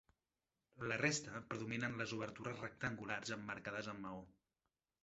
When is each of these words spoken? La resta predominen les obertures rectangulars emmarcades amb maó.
La 0.91 0.95
resta 1.01 1.41
predominen 1.51 1.99
les 2.01 2.17
obertures 2.17 2.59
rectangulars 2.65 3.39
emmarcades 3.39 3.93
amb 3.95 4.07
maó. 4.09 4.27